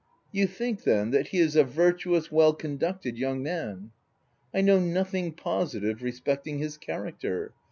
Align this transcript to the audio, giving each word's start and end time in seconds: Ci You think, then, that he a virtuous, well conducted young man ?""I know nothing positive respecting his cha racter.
Ci 0.31 0.39
You 0.39 0.47
think, 0.47 0.81
then, 0.81 1.11
that 1.11 1.27
he 1.27 1.39
a 1.43 1.63
virtuous, 1.63 2.31
well 2.31 2.53
conducted 2.53 3.19
young 3.19 3.43
man 3.43 3.91
?""I 4.51 4.61
know 4.61 4.79
nothing 4.79 5.31
positive 5.31 6.01
respecting 6.01 6.57
his 6.57 6.75
cha 6.77 6.95
racter. 6.97 7.51